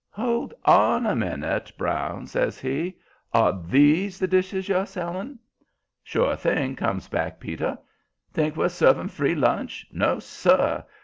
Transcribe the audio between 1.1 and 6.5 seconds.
minute, Brown," says he. "Are THESE the dishes you're selling?" "Sure